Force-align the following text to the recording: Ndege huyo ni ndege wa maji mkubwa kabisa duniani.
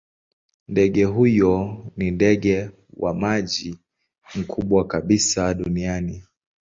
Ndege 0.67 1.03
huyo 1.03 1.85
ni 1.97 2.11
ndege 2.11 2.69
wa 2.93 3.13
maji 3.13 3.79
mkubwa 4.35 4.87
kabisa 4.87 5.53
duniani. 5.53 6.23